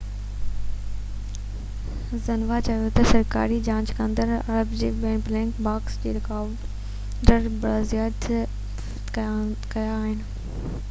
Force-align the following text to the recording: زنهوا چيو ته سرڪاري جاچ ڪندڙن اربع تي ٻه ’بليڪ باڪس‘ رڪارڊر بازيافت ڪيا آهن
زنهوا 2.27 2.55
چيو 2.67 2.87
ته 2.95 3.03
سرڪاري 3.11 3.59
جاچ 3.67 3.91
ڪندڙن 3.99 4.33
اربع 4.53 4.79
تي 4.81 4.89
ٻه 5.03 5.19
’بليڪ 5.27 5.59
باڪس‘ 5.67 5.99
رڪارڊر 6.17 7.47
بازيافت 7.67 8.31
ڪيا 9.19 9.85
آهن 9.99 10.25